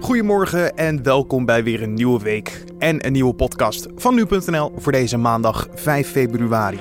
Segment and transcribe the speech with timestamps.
[0.00, 4.92] Goedemorgen en welkom bij weer een nieuwe week en een nieuwe podcast van nu.nl voor
[4.92, 6.78] deze maandag 5 februari.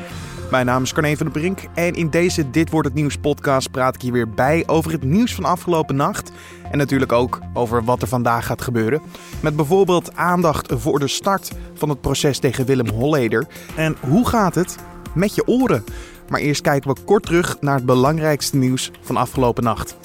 [0.52, 3.72] Mijn naam is Carne van der Brink en in deze Dit Wordt Het Nieuws podcast
[3.72, 6.32] praat ik hier weer bij over het nieuws van afgelopen nacht.
[6.72, 9.02] En natuurlijk ook over wat er vandaag gaat gebeuren.
[9.40, 13.48] Met bijvoorbeeld aandacht voor de start van het proces tegen Willem Holleder.
[13.76, 14.76] En hoe gaat het
[15.14, 15.84] met je oren?
[16.30, 19.98] Maar eerst kijken we kort terug naar het belangrijkste nieuws van afgelopen nacht.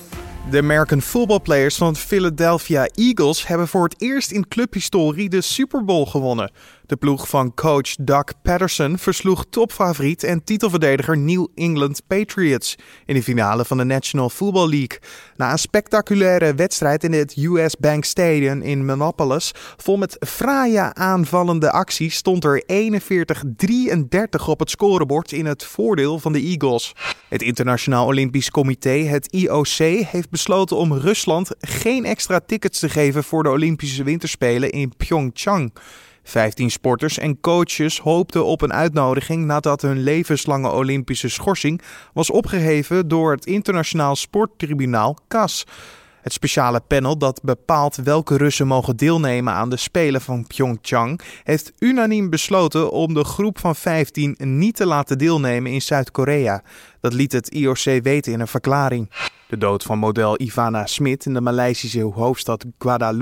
[0.50, 5.41] De American Football Players van het Philadelphia Eagles hebben voor het eerst in clubhistorie de
[5.41, 6.52] Super Bowl gewonnen.
[6.92, 13.23] De ploeg van coach Doug Patterson versloeg topfavoriet en titelverdediger New England Patriots in de
[13.23, 14.98] finale van de National Football League.
[15.36, 21.70] Na een spectaculaire wedstrijd in het US Bank Stadium in Minneapolis, vol met fraaie aanvallende
[21.70, 26.95] acties, stond er 41-33 op het scorebord in het voordeel van de Eagles.
[27.28, 33.24] Het Internationaal Olympisch Comité, het IOC, heeft besloten om Rusland geen extra tickets te geven
[33.24, 35.72] voor de Olympische Winterspelen in Pyeongchang.
[36.23, 43.09] 15 sporters en coaches hoopten op een uitnodiging nadat hun levenslange Olympische schorsing was opgeheven
[43.09, 45.64] door het Internationaal Sporttribunaal CAS.
[46.23, 51.73] Het speciale panel dat bepaalt welke Russen mogen deelnemen aan de Spelen van Pyeongchang heeft
[51.79, 56.62] unaniem besloten om de groep van 15 niet te laten deelnemen in Zuid-Korea.
[57.01, 59.11] Dat liet het IOC weten in een verklaring.
[59.53, 63.14] De dood van model Ivana Smit in de Maleisische hoofdstad Kuala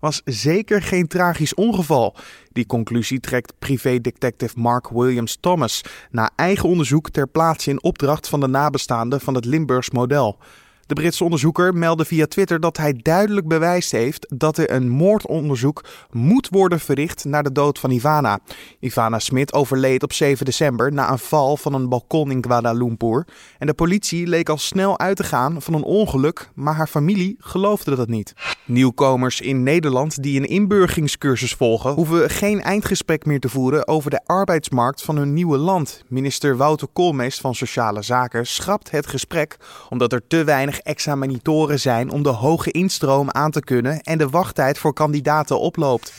[0.00, 2.16] was zeker geen tragisch ongeval.
[2.52, 8.40] Die conclusie trekt privédetective Mark Williams Thomas na eigen onderzoek ter plaatse in opdracht van
[8.40, 10.38] de nabestaanden van het Limburgs model.
[10.86, 15.84] De Britse onderzoeker meldde via Twitter dat hij duidelijk bewijs heeft dat er een moordonderzoek
[16.10, 18.38] moet worden verricht naar de dood van Ivana.
[18.80, 23.26] Ivana Smit overleed op 7 december na een val van een balkon in Kuala Lumpur.
[23.58, 27.36] En de politie leek al snel uit te gaan van een ongeluk, maar haar familie
[27.38, 28.32] geloofde dat niet.
[28.64, 34.20] Nieuwkomers in Nederland die een inburgingscursus volgen, hoeven geen eindgesprek meer te voeren over de
[34.24, 36.04] arbeidsmarkt van hun nieuwe land.
[36.08, 39.56] Minister Wouter Koolmees van Sociale Zaken schrapt het gesprek
[39.88, 44.28] omdat er te weinig examinatoren zijn om de hoge instroom aan te kunnen en de
[44.28, 46.12] wachttijd voor kandidaten oploopt.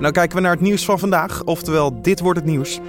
[0.00, 2.80] Nou kijken we naar het nieuws van vandaag, oftewel dit wordt het nieuws.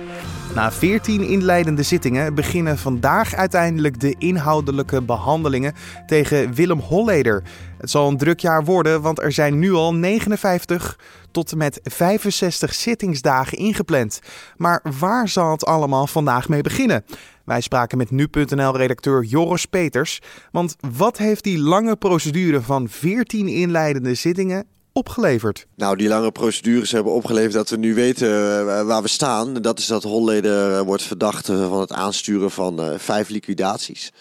[0.56, 5.74] Na 14 inleidende zittingen beginnen vandaag uiteindelijk de inhoudelijke behandelingen
[6.06, 7.44] tegen Willem Holleder.
[7.78, 11.00] Het zal een druk jaar worden, want er zijn nu al 59
[11.32, 14.20] tot en met 65 zittingsdagen ingepland.
[14.56, 17.04] Maar waar zal het allemaal vandaag mee beginnen?
[17.48, 20.22] Wij spraken met nu.nl-redacteur Joris Peters.
[20.52, 25.68] Want wat heeft die lange procedure van 14 inleidende zittingen opgeleverd?
[25.76, 29.54] Nou, die lange procedures hebben opgeleverd dat we nu weten eh, waar we staan.
[29.54, 34.14] Dat is dat Holleder wordt verdacht van het aansturen van vijf liquidaties.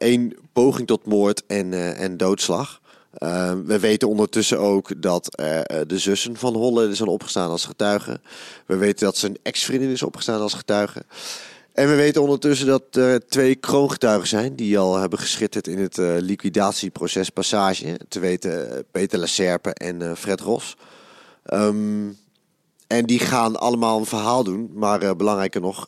[0.00, 2.80] Uh, poging tot moord en, en doodslag.
[3.64, 5.24] we weten ondertussen ook dat
[5.86, 8.22] de zussen van Holleder zijn opgestaan als getuigen.
[8.66, 11.02] We weten dat zijn ex-vriendin is opgestaan als getuige.
[11.78, 15.98] En we weten ondertussen dat er twee kroongetuigen zijn die al hebben geschitterd in het
[15.98, 18.00] uh, liquidatieproces Passage.
[18.08, 20.76] Te weten uh, Peter Lacerpe en uh, Fred Ros.
[21.52, 22.18] Um,
[22.86, 24.70] en die gaan allemaal een verhaal doen.
[24.74, 25.86] Maar belangrijker nog,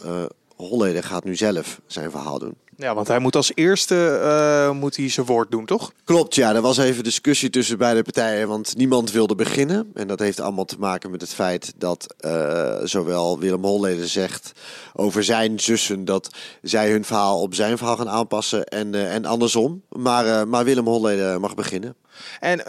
[0.57, 2.55] Holleder gaat nu zelf zijn verhaal doen.
[2.81, 5.93] Ja, want hij moet als eerste uh, moet hij zijn woord doen, toch?
[6.05, 6.55] Klopt, ja.
[6.55, 9.91] Er was even discussie tussen beide partijen, want niemand wilde beginnen.
[9.95, 14.53] En dat heeft allemaal te maken met het feit dat uh, zowel Willem Holleder zegt
[14.93, 16.31] over zijn zussen dat
[16.63, 19.83] zij hun verhaal op zijn verhaal gaan aanpassen en, uh, en andersom.
[19.89, 21.97] Maar, maar Willem Holleder mag beginnen.
[22.41, 22.63] En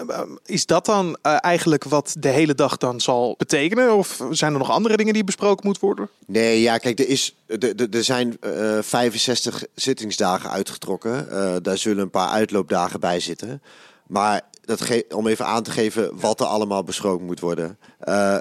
[0.46, 3.96] is dat dan eigenlijk wat de hele dag dan zal betekenen?
[3.96, 6.10] Of zijn er nog andere dingen die besproken moeten worden?
[6.26, 8.38] Nee, ja, kijk, er, is, er, er zijn
[8.82, 11.28] 65 zittingsdagen uitgetrokken.
[11.64, 13.62] Daar zullen een paar uitloopdagen bij zitten.
[14.08, 17.78] Maar dat om even aan te geven wat er allemaal besproken moet worden.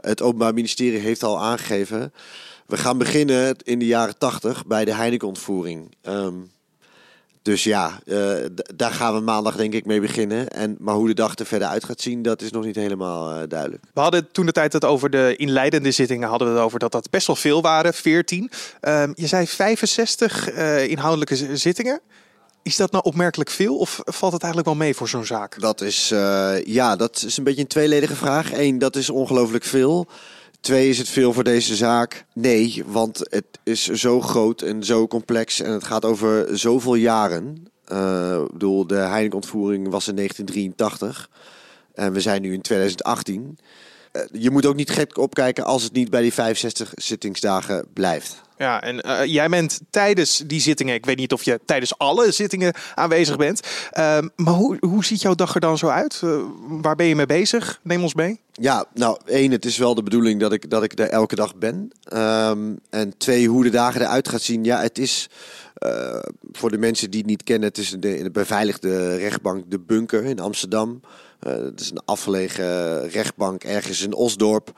[0.00, 2.12] Het Openbaar Ministerie heeft al aangegeven.
[2.66, 5.94] We gaan beginnen in de jaren 80 bij de Heineken-ontvoering.
[6.02, 6.50] Um,
[7.42, 8.32] dus ja, uh,
[8.76, 10.48] daar gaan we maandag denk ik mee beginnen.
[10.48, 13.30] En, maar hoe de dag er verder uit gaat zien, dat is nog niet helemaal
[13.30, 13.82] uh, duidelijk.
[13.94, 16.92] We hadden toen de tijd het over de inleidende zittingen, hadden we het over dat
[16.92, 18.50] dat best wel veel waren, 14.
[18.82, 22.00] Uh, je zei 65 uh, inhoudelijke zittingen.
[22.62, 25.60] Is dat nou opmerkelijk veel of valt het eigenlijk wel mee voor zo'n zaak?
[25.60, 26.08] Dat is,
[26.64, 28.52] ja, dat is een beetje een tweeledige vraag.
[28.52, 30.08] Eén, dat is ongelooflijk veel.
[30.60, 32.24] Twee, is het veel voor deze zaak?
[32.34, 37.66] Nee, want het is zo groot en zo complex en het gaat over zoveel jaren.
[37.92, 41.30] Uh, ik bedoel, de Heineken-ontvoering was in 1983
[41.94, 43.58] en we zijn nu in 2018.
[44.12, 48.40] Uh, je moet ook niet gek opkijken als het niet bij die 65 zittingsdagen blijft.
[48.60, 52.32] Ja, en uh, jij bent tijdens die zittingen, ik weet niet of je tijdens alle
[52.32, 53.60] zittingen aanwezig bent,
[53.98, 56.20] uh, maar hoe, hoe ziet jouw dag er dan zo uit?
[56.24, 57.80] Uh, waar ben je mee bezig?
[57.82, 58.40] Neem ons mee.
[58.52, 61.56] Ja, nou, één, het is wel de bedoeling dat ik, dat ik er elke dag
[61.56, 61.90] ben.
[62.14, 64.64] Um, en twee, hoe de dagen eruit gaat zien.
[64.64, 65.28] Ja, het is
[65.86, 66.18] uh,
[66.52, 70.24] voor de mensen die het niet kennen, het is de, de beveiligde rechtbank De Bunker
[70.24, 71.00] in Amsterdam.
[71.38, 74.72] Het is een afgelegen rechtbank ergens in Osdorp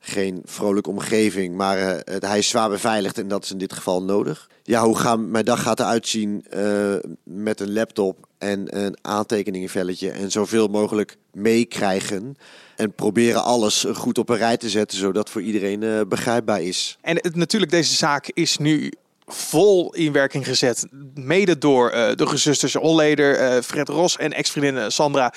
[0.00, 4.02] geen vrolijke omgeving, maar uh, hij is zwaar beveiligd en dat is in dit geval
[4.02, 4.48] nodig.
[4.62, 10.10] Ja, hoe gaan, mijn dag gaat eruit zien uh, met een laptop en een aantekeningenvelletje
[10.10, 12.36] en zoveel mogelijk meekrijgen.
[12.76, 16.98] En proberen alles goed op een rij te zetten, zodat voor iedereen uh, begrijpbaar is.
[17.00, 18.92] En natuurlijk, deze zaak is nu
[19.32, 20.86] vol in werking gezet.
[21.14, 25.32] Mede door uh, de gezusters Holleder, uh, Fred Ros en ex-vriendin Sandra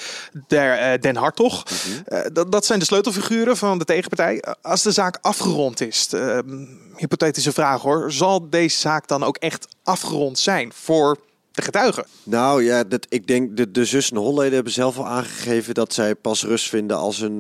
[0.48, 1.64] der, uh, Den Hartog.
[1.64, 2.34] Mm -hmm.
[2.34, 4.44] dat, dat zijn de sleutelfiguren van de tegenpartij.
[4.62, 6.10] Als de zaak afgerond is,
[6.96, 11.18] hypothetische vraag hoor, zal deze zaak dan ook echt afgerond zijn voor
[11.52, 12.06] de getuigen?
[12.24, 16.16] Nou ja, dat, ik denk de, de zussen Holleden hebben zelf al aangegeven dat zij
[16.16, 17.40] pas rust vinden als een,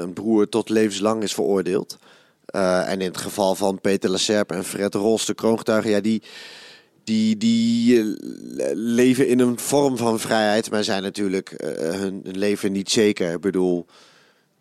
[0.00, 1.98] een broer tot levenslang is veroordeeld.
[2.50, 6.22] Uh, en in het geval van Peter Lacerpe en Fred Ros, de kroongetuigen, ja, die,
[7.04, 8.14] die, die uh,
[8.72, 13.32] leven in een vorm van vrijheid, maar zijn natuurlijk uh, hun, leven niet zeker.
[13.32, 13.86] Ik bedoel,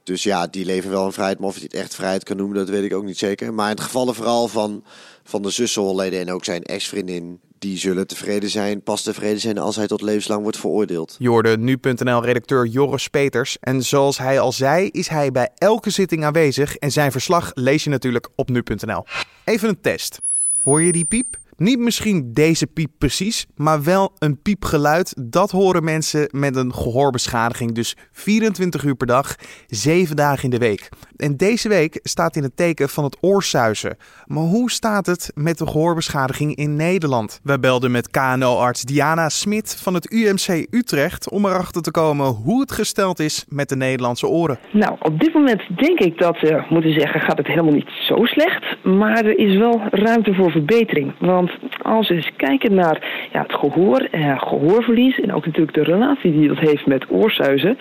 [0.04, 2.58] dus ja, die leven wel in vrijheid, maar of je het echt vrijheid kan noemen,
[2.58, 3.54] dat weet ik ook niet zeker.
[3.54, 4.84] Maar in het geval vooral van,
[5.24, 9.58] van de zussen Holleden en ook zijn ex-vriendin, die zullen tevreden zijn, pas tevreden zijn
[9.58, 11.16] als hij tot levenslang wordt veroordeeld.
[11.20, 13.58] Je hoorde nu.nl-redacteur Joris Peters.
[13.60, 16.76] En zoals hij al zei, is hij bij elke zitting aanwezig.
[16.76, 19.06] En zijn verslag lees je natuurlijk op nu.nl.
[19.44, 20.22] Even een test.
[20.60, 21.38] Hoor je die piep?
[21.64, 25.16] Niet misschien deze piep precies, maar wel een piepgeluid.
[25.32, 27.72] Dat horen mensen met een gehoorbeschadiging.
[27.72, 29.36] Dus 24 uur per dag,
[29.68, 30.90] 7 dagen in de week.
[31.18, 33.98] En deze week staat in het teken van het oorsuizen.
[34.26, 37.40] Maar hoe staat het met de gehoorbeschadiging in Nederland?
[37.44, 42.62] We belden met KNO-arts Diana Smit van het UMC Utrecht om erachter te komen hoe
[42.62, 44.60] het gesteld is met de Nederlandse oren.
[44.72, 48.26] Nou, op dit moment denk ik dat we moeten zeggen gaat het helemaal niet zo
[48.26, 48.84] slecht.
[48.84, 51.14] Maar er is wel ruimte voor verbetering.
[51.20, 51.52] Want
[51.82, 56.32] als we eens kijken naar ja, het gehoor, eh, gehoorverlies en ook natuurlijk de relatie
[56.32, 57.78] die dat heeft met oorsuizen,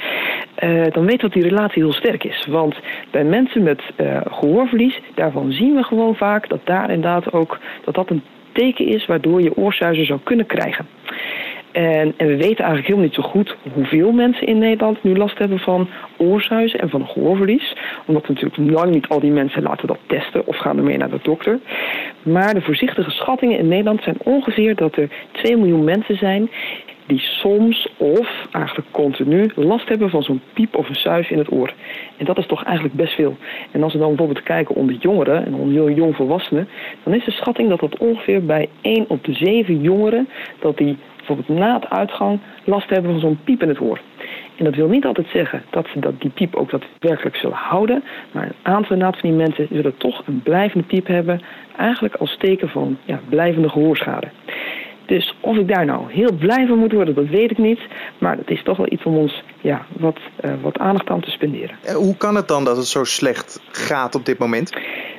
[0.65, 2.47] uh, dan weten we dat die relatie heel sterk is.
[2.49, 2.77] Want
[3.11, 7.95] bij mensen met uh, gehoorverlies, daarvan zien we gewoon vaak dat daar inderdaad ook dat
[7.95, 8.23] dat een
[8.53, 10.87] teken is waardoor je oorsuizen zou kunnen krijgen.
[11.73, 15.39] En, en, we weten eigenlijk helemaal niet zo goed hoeveel mensen in Nederland nu last
[15.39, 17.77] hebben van oorsuizen en van gehoorverlies.
[18.07, 21.19] Omdat natuurlijk lang niet al die mensen laten dat testen of gaan ermee naar de
[21.23, 21.59] dokter.
[22.23, 26.51] Maar de voorzichtige schattingen in Nederland zijn ongeveer dat er 2 miljoen mensen zijn
[27.07, 31.53] die soms of eigenlijk continu last hebben van zo'n piep of een suis in het
[31.53, 31.75] oor.
[32.17, 33.37] En dat is toch eigenlijk best veel.
[33.71, 36.69] En als we dan bijvoorbeeld kijken onder jongeren en onder jongvolwassenen,
[37.03, 40.29] dan is de schatting dat dat ongeveer bij 1 op de 7 jongeren,
[40.59, 40.97] dat die
[41.27, 44.01] bijvoorbeeld na het uitgang last hebben van zo'n piep in het oor.
[44.57, 48.05] En dat wil niet altijd zeggen dat ze dat die piep ook daadwerkelijk zullen houden.
[48.33, 51.41] Maar een aantal van die mensen zullen toch een blijvende piep hebben.
[51.77, 54.29] Eigenlijk als teken van ja, blijvende gehoorschade.
[55.07, 57.81] Dus of ik daar nou heel blij van moet worden, dat weet ik niet.
[58.19, 61.31] Maar het is toch wel iets om ons ja, wat, uh, wat aandacht aan te
[61.31, 61.77] spenderen.
[61.95, 64.73] Hoe kan het dan dat het zo slecht gaat op dit moment?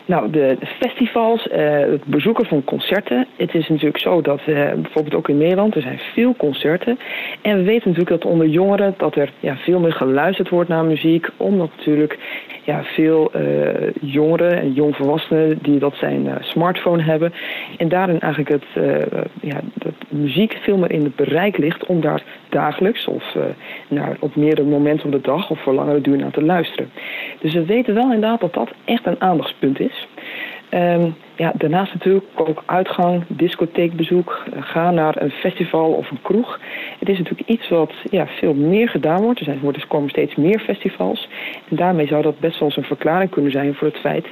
[0.05, 3.27] Nou, de festivals, uh, het bezoeken van concerten.
[3.35, 6.99] Het is natuurlijk zo dat uh, bijvoorbeeld ook in Nederland, er zijn veel concerten.
[7.41, 10.85] En we weten natuurlijk dat onder jongeren dat er ja, veel meer geluisterd wordt naar
[10.85, 11.27] muziek.
[11.37, 12.17] Omdat natuurlijk
[12.63, 17.33] ja, veel uh, jongeren en jongvolwassenen die dat zijn smartphone hebben.
[17.77, 18.83] En daarin eigenlijk het,
[19.41, 23.35] ja, dat muziek veel meer in het bereik ligt om daar dagelijks of
[23.87, 26.89] naar, op meerdere momenten op de dag of voor langere duur naar te luisteren.
[27.39, 30.07] Dus we weten wel inderdaad dat dat echt een aandachtspunt is.
[30.73, 36.59] Um, ja, daarnaast natuurlijk ook uitgang, discotheekbezoek, gaan naar een festival of een kroeg.
[36.99, 39.39] Het is natuurlijk iets wat ja, veel meer gedaan wordt.
[39.39, 41.29] Er, zijn, er komen steeds meer festivals.
[41.69, 44.25] En daarmee zou dat best wel eens een verklaring kunnen zijn voor het feit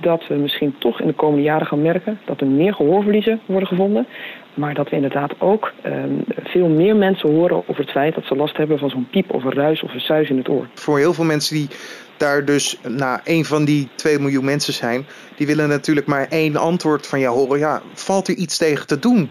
[0.00, 3.68] dat we misschien toch in de komende jaren gaan merken dat er meer gehoorverliezen worden
[3.68, 4.06] gevonden.
[4.54, 8.36] Maar dat we inderdaad ook um, veel meer mensen horen over het feit dat ze
[8.36, 10.66] last hebben van zo'n piep of een ruis of een suis in het oor.
[10.74, 11.68] Voor heel veel mensen die
[12.16, 15.06] daar dus na een van die 2 miljoen mensen zijn,
[15.36, 17.58] die willen natuurlijk maar één antwoord van jou horen.
[17.58, 19.30] Ja, valt er iets tegen te doen?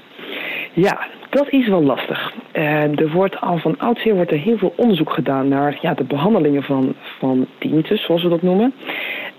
[0.74, 2.34] Ja, dat is wel lastig.
[2.54, 6.04] Uh, er wordt al van oudsher wordt er heel veel onderzoek gedaan naar ja, de
[6.04, 8.74] behandelingen van, van tinnitus, zoals we dat noemen.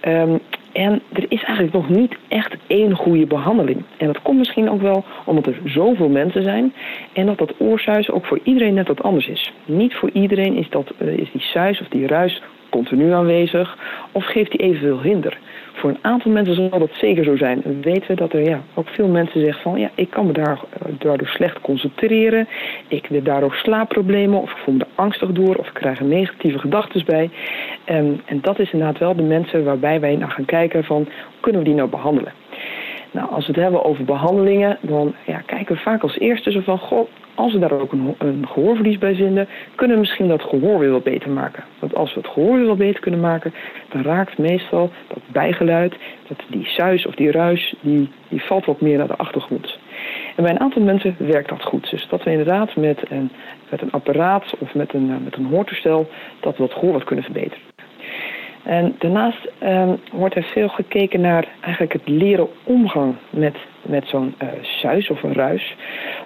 [0.08, 0.40] Um,
[0.76, 3.82] en er is eigenlijk nog niet echt één goede behandeling.
[3.96, 6.74] En dat komt misschien ook wel omdat er zoveel mensen zijn.
[7.12, 9.52] En dat dat oorsuis ook voor iedereen net wat anders is.
[9.64, 12.42] Niet voor iedereen is, dat, uh, is die suis of die ruis
[12.76, 13.76] continu aanwezig
[14.12, 15.38] of geeft die evenveel hinder?
[15.72, 17.64] Voor een aantal mensen zal dat zeker zo zijn.
[17.64, 20.32] En weten we dat er ja, ook veel mensen zeggen van ja, ik kan me
[20.32, 22.48] daar, eh, daardoor slecht concentreren.
[22.88, 27.04] Ik heb daardoor slaapproblemen of ik voel me angstig door of ik krijg negatieve gedachten
[27.04, 27.30] bij.
[27.84, 31.08] En, en dat is inderdaad wel de mensen waarbij wij naar gaan kijken van
[31.40, 32.32] kunnen we die nou behandelen.
[33.10, 36.60] Nou, als we het hebben over behandelingen, dan ja, kijken we vaak als eerste zo
[36.60, 40.42] van, goh, als we daar ook een, een, gehoorverlies bij vinden, kunnen we misschien dat
[40.42, 41.64] gehoor weer wat beter maken.
[41.78, 43.54] Want als we het gehoor weer wat beter kunnen maken,
[43.88, 45.94] dan raakt meestal dat bijgeluid,
[46.28, 49.78] dat die suis of die ruis, die, die valt wat meer naar de achtergrond.
[50.36, 51.90] En bij een aantal mensen werkt dat goed.
[51.90, 53.30] Dus dat we inderdaad met een,
[53.70, 56.08] met een apparaat of met een, met een hoortoestel,
[56.40, 57.64] dat we dat gehoor wat kunnen verbeteren.
[58.66, 64.34] En daarnaast um, wordt er veel gekeken naar eigenlijk het leren omgang met, met zo'n
[64.42, 65.76] uh, suis of een ruis.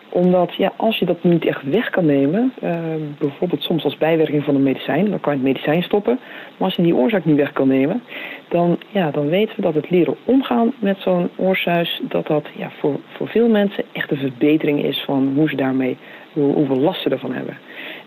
[0.08, 2.78] Omdat ja, als je dat niet echt weg kan nemen, uh,
[3.18, 6.18] bijvoorbeeld soms als bijwerking van een medicijn, dan kan je het medicijn stoppen.
[6.56, 8.02] Maar als je die oorzaak niet weg kan nemen,
[8.48, 12.70] dan, ja, dan weten we dat het leren omgaan met zo'n oorsuis, dat dat ja,
[12.78, 15.96] voor, voor veel mensen echt een verbetering is van hoe ze daarmee,
[16.32, 17.56] hoe, hoeveel last ze ervan hebben.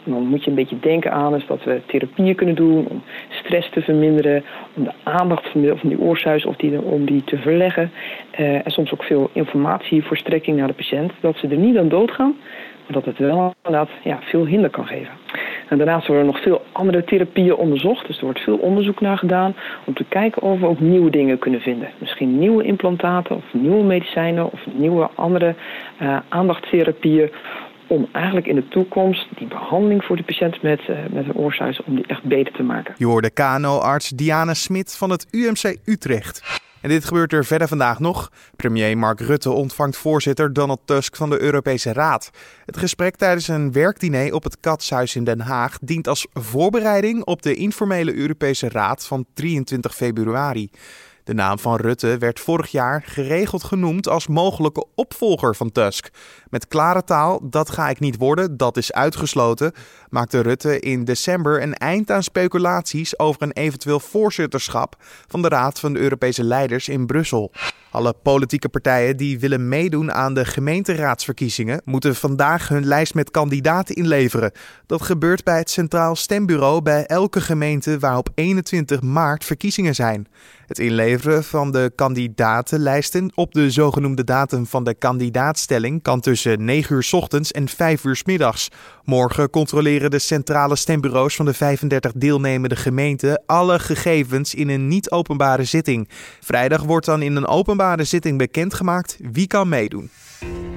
[0.04, 3.70] Dan moet je een beetje denken aan is dat we therapieën kunnen doen om stress
[3.70, 4.44] te verminderen,
[4.74, 7.92] om de aandacht van, die oorsuis of die, om die te verleggen.
[8.40, 12.36] Uh, en soms ook veel informatievoorstrekking naar de patiënt, dat ze er niet aan doodgaan,
[12.86, 15.14] maar dat het wel inderdaad ja, veel hinder kan geven.
[15.70, 18.08] En daarnaast worden er nog veel andere therapieën onderzocht.
[18.08, 19.56] Dus er wordt veel onderzoek naar gedaan
[19.86, 21.90] om te kijken of we ook nieuwe dingen kunnen vinden.
[21.98, 25.56] Misschien nieuwe implantaten of nieuwe medicijnen of nieuwe andere
[26.02, 27.32] uh, aandachtstherapieën
[27.94, 31.84] om eigenlijk in de toekomst die behandeling voor de patiënt met, uh, met een oorsuis
[31.84, 32.94] om die echt beter te maken.
[32.98, 36.62] Je hoorde KNO-arts Diana Smit van het UMC Utrecht.
[36.82, 38.32] En dit gebeurt er verder vandaag nog.
[38.56, 42.30] Premier Mark Rutte ontvangt voorzitter Donald Tusk van de Europese Raad.
[42.66, 47.42] Het gesprek tijdens een werkdiner op het Katshuis in Den Haag dient als voorbereiding op
[47.42, 50.70] de informele Europese Raad van 23 februari.
[51.24, 56.10] De naam van Rutte werd vorig jaar geregeld genoemd als mogelijke opvolger van Tusk.
[56.50, 59.72] Met klare taal, dat ga ik niet worden, dat is uitgesloten,
[60.10, 64.96] maakte Rutte in december een eind aan speculaties over een eventueel voorzitterschap
[65.28, 67.52] van de Raad van de Europese Leiders in Brussel.
[67.94, 73.96] Alle politieke partijen die willen meedoen aan de gemeenteraadsverkiezingen moeten vandaag hun lijst met kandidaten
[73.96, 74.52] inleveren.
[74.86, 80.28] Dat gebeurt bij het Centraal Stembureau bij elke gemeente waar op 21 maart verkiezingen zijn.
[80.68, 86.96] Het inleveren van de kandidatenlijsten op de zogenoemde datum van de kandidaatstelling kan tussen 9
[86.96, 88.70] uur ochtends en 5 uur middags.
[89.04, 95.64] Morgen controleren de centrale stembureaus van de 35 deelnemende gemeenten alle gegevens in een niet-openbare
[95.64, 96.10] zitting.
[96.40, 100.10] Vrijdag wordt dan in een openbare zitting bekendgemaakt wie kan meedoen.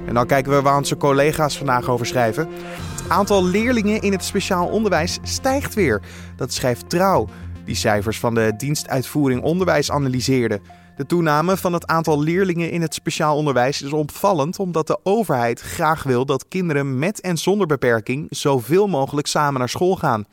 [0.07, 2.49] En dan kijken we waar onze collega's vandaag over schrijven.
[2.97, 6.03] Het aantal leerlingen in het speciaal onderwijs stijgt weer.
[6.37, 7.29] Dat schrijft Trouw
[7.65, 10.61] die cijfers van de dienstuitvoering onderwijs analyseerde.
[10.97, 15.61] De toename van het aantal leerlingen in het speciaal onderwijs is opvallend omdat de overheid
[15.61, 20.25] graag wil dat kinderen met en zonder beperking zoveel mogelijk samen naar school gaan.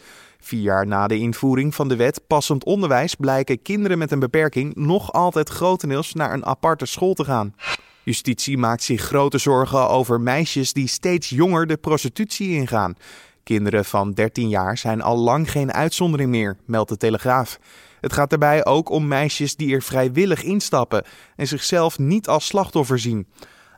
[0.46, 4.76] Vier jaar na de invoering van de wet passend onderwijs blijken kinderen met een beperking
[4.76, 7.56] nog altijd grotendeels naar een aparte school te gaan.
[8.04, 12.96] Justitie maakt zich grote zorgen over meisjes die steeds jonger de prostitutie ingaan.
[13.44, 17.60] Kinderen van 13 jaar zijn al lang geen uitzondering meer, meldt de Telegraaf.
[18.02, 21.04] Het gaat daarbij ook om meisjes die er vrijwillig instappen
[21.36, 23.28] en zichzelf niet als slachtoffer zien.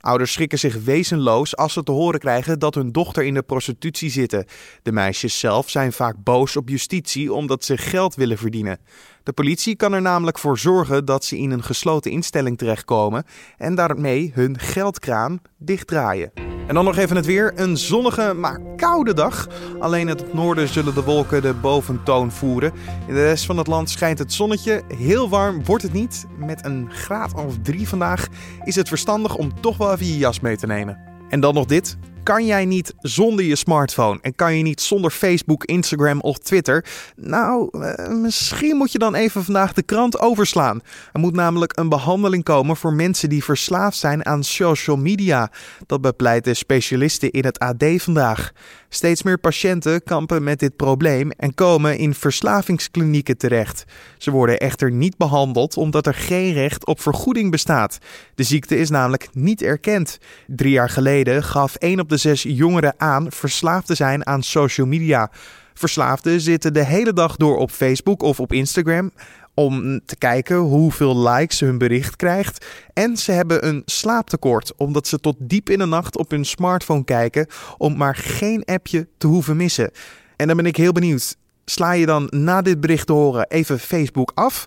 [0.06, 4.10] Ouders schrikken zich wezenloos als ze te horen krijgen dat hun dochter in de prostitutie
[4.10, 4.46] zitten.
[4.84, 8.80] De meisjes zelf zijn vaak boos op justitie omdat ze geld willen verdienen.
[9.24, 13.24] De politie kan er namelijk voor zorgen dat ze in een gesloten instelling terechtkomen
[13.58, 16.55] en daarmee hun geldkraan dichtdraaien.
[16.68, 17.52] En dan nog even het weer.
[17.56, 19.48] Een zonnige, maar koude dag.
[19.80, 22.72] Alleen het noorden zullen de wolken de boventoon voeren.
[23.08, 24.84] In de rest van het land schijnt het zonnetje.
[24.98, 26.26] Heel warm wordt het niet.
[26.38, 28.28] Met een graad of drie vandaag
[28.64, 30.98] is het verstandig om toch wel even je jas mee te nemen.
[31.30, 31.98] En dan nog dit.
[32.26, 36.86] Kan jij niet zonder je smartphone en kan je niet zonder Facebook, Instagram of Twitter?
[37.16, 40.82] Nou, eh, misschien moet je dan even vandaag de krant overslaan.
[41.14, 45.52] Er moet namelijk een behandeling komen voor mensen die verslaafd zijn aan social media.
[45.86, 48.52] Dat bepleiten specialisten in het AD vandaag.
[48.90, 53.84] Steeds meer patiënten kampen met dit probleem en komen in verslavingsklinieken terecht.
[54.18, 57.98] Ze worden echter niet behandeld omdat er geen recht op vergoeding bestaat.
[58.36, 60.18] De ziekte is namelijk niet erkend.
[60.48, 64.88] Drie jaar geleden gaf 1 op de zes jongeren aan verslaafd te zijn aan social
[64.88, 65.32] media.
[65.74, 69.12] Verslaafden zitten de hele dag door op Facebook of op Instagram
[69.54, 72.66] om te kijken hoeveel likes hun bericht krijgt.
[72.94, 77.04] En ze hebben een slaaptekort, omdat ze tot diep in de nacht op hun smartphone
[77.04, 79.92] kijken om maar geen appje te hoeven missen.
[80.36, 81.38] En dan ben ik heel benieuwd.
[81.66, 84.66] Sla je dan na dit bericht te horen even Facebook af?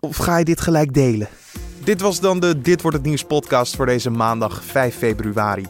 [0.00, 1.28] Of ga je dit gelijk delen?
[1.84, 5.66] Dit was dan de Dit wordt het nieuws podcast voor deze maandag 5 februari.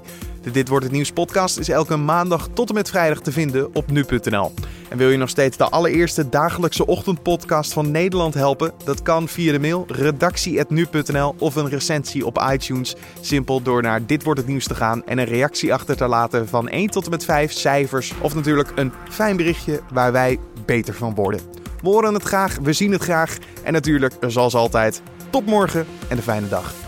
[0.49, 3.75] De Dit wordt het nieuws podcast is elke maandag tot en met vrijdag te vinden
[3.75, 4.53] op nu.nl.
[4.89, 8.73] En wil je nog steeds de allereerste dagelijkse ochtendpodcast van Nederland helpen?
[8.85, 12.97] Dat kan via de mail redactie@nu.nl of een recensie op iTunes.
[13.21, 16.49] Simpel door naar Dit wordt het nieuws te gaan en een reactie achter te laten
[16.49, 20.95] van 1 tot en met 5 cijfers of natuurlijk een fijn berichtje waar wij beter
[20.95, 21.41] van worden.
[21.83, 26.17] We horen het graag, we zien het graag en natuurlijk, zoals altijd, tot morgen en
[26.17, 26.88] een fijne dag.